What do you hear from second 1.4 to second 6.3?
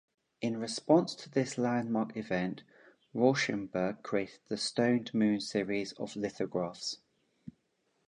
landmark event, Rauschenberg created his "Stoned Moon Series" of